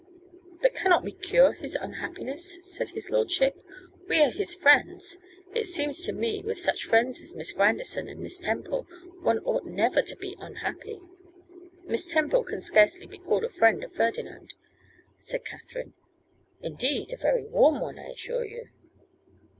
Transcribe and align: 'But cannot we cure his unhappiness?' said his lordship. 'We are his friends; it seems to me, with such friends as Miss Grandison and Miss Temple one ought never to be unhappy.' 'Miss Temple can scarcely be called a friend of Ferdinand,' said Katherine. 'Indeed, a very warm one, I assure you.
'But 0.63 0.73
cannot 0.73 1.03
we 1.03 1.11
cure 1.11 1.53
his 1.53 1.75
unhappiness?' 1.75 2.57
said 2.63 2.89
his 2.89 3.11
lordship. 3.11 3.63
'We 4.07 4.19
are 4.23 4.31
his 4.31 4.55
friends; 4.55 5.19
it 5.53 5.67
seems 5.67 6.03
to 6.05 6.11
me, 6.11 6.41
with 6.41 6.57
such 6.57 6.85
friends 6.85 7.21
as 7.21 7.35
Miss 7.35 7.51
Grandison 7.51 8.07
and 8.09 8.19
Miss 8.19 8.39
Temple 8.39 8.87
one 9.21 9.37
ought 9.45 9.67
never 9.67 10.01
to 10.01 10.15
be 10.15 10.35
unhappy.' 10.39 11.01
'Miss 11.83 12.07
Temple 12.07 12.43
can 12.45 12.61
scarcely 12.61 13.05
be 13.05 13.19
called 13.19 13.43
a 13.43 13.49
friend 13.49 13.83
of 13.83 13.93
Ferdinand,' 13.93 14.55
said 15.19 15.45
Katherine. 15.45 15.93
'Indeed, 16.63 17.13
a 17.13 17.17
very 17.17 17.45
warm 17.45 17.79
one, 17.79 17.99
I 17.99 18.07
assure 18.07 18.43
you. 18.43 18.69